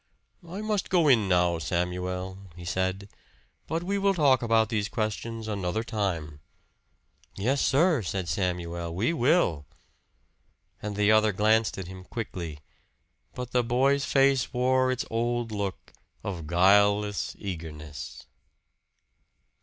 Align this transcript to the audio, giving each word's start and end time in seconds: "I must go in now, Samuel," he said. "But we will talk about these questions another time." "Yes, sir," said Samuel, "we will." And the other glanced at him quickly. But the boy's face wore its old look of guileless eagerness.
"I 0.49 0.61
must 0.63 0.89
go 0.89 1.07
in 1.07 1.29
now, 1.29 1.59
Samuel," 1.59 2.39
he 2.55 2.65
said. 2.65 3.07
"But 3.67 3.83
we 3.83 3.99
will 3.99 4.15
talk 4.15 4.41
about 4.41 4.69
these 4.69 4.89
questions 4.89 5.47
another 5.47 5.83
time." 5.83 6.39
"Yes, 7.35 7.61
sir," 7.61 8.01
said 8.01 8.27
Samuel, 8.27 8.95
"we 8.95 9.13
will." 9.13 9.67
And 10.81 10.95
the 10.95 11.11
other 11.11 11.31
glanced 11.31 11.77
at 11.77 11.85
him 11.85 12.03
quickly. 12.03 12.61
But 13.35 13.51
the 13.51 13.63
boy's 13.63 14.03
face 14.05 14.51
wore 14.51 14.91
its 14.91 15.05
old 15.11 15.51
look 15.51 15.93
of 16.23 16.47
guileless 16.47 17.35
eagerness. 17.37 18.25